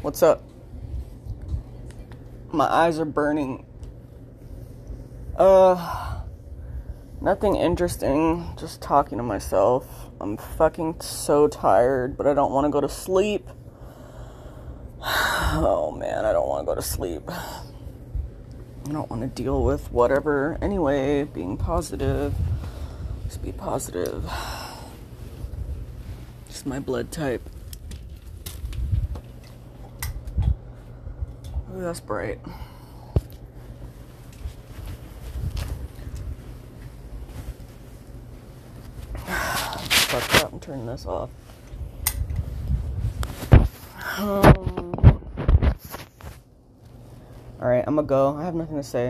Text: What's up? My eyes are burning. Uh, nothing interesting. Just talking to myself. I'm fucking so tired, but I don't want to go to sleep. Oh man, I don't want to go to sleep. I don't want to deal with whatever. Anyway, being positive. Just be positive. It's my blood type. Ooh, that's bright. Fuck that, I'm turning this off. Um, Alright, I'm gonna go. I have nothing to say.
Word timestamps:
What's 0.00 0.22
up? 0.22 0.44
My 2.52 2.66
eyes 2.66 3.00
are 3.00 3.04
burning. 3.04 3.66
Uh, 5.36 6.20
nothing 7.20 7.56
interesting. 7.56 8.46
Just 8.56 8.80
talking 8.80 9.18
to 9.18 9.24
myself. 9.24 10.08
I'm 10.20 10.36
fucking 10.36 11.00
so 11.00 11.48
tired, 11.48 12.16
but 12.16 12.28
I 12.28 12.34
don't 12.34 12.52
want 12.52 12.66
to 12.66 12.70
go 12.70 12.80
to 12.80 12.88
sleep. 12.88 13.48
Oh 15.50 15.90
man, 15.90 16.26
I 16.26 16.32
don't 16.32 16.46
want 16.46 16.62
to 16.62 16.66
go 16.66 16.74
to 16.74 16.82
sleep. 16.82 17.22
I 17.28 18.92
don't 18.92 19.08
want 19.08 19.22
to 19.22 19.28
deal 19.42 19.64
with 19.64 19.90
whatever. 19.90 20.58
Anyway, 20.60 21.24
being 21.24 21.56
positive. 21.56 22.34
Just 23.24 23.42
be 23.42 23.50
positive. 23.50 24.30
It's 26.48 26.66
my 26.66 26.78
blood 26.78 27.10
type. 27.10 27.48
Ooh, 31.74 31.80
that's 31.80 32.00
bright. 32.00 32.38
Fuck 39.26 40.28
that, 40.32 40.48
I'm 40.52 40.60
turning 40.60 40.86
this 40.86 41.06
off. 41.06 41.30
Um, 44.18 44.88
Alright, 47.60 47.84
I'm 47.86 47.94
gonna 47.96 48.06
go. 48.06 48.36
I 48.36 48.44
have 48.44 48.54
nothing 48.54 48.76
to 48.76 48.82
say. 48.82 49.06